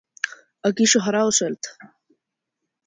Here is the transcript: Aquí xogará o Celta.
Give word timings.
Aquí 0.67 0.85
xogará 0.91 1.21
o 1.29 1.35
Celta. 1.39 1.71